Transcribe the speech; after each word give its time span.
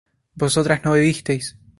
vosotras 0.35 0.81
no 0.83 0.93
bebisteis 0.93 1.55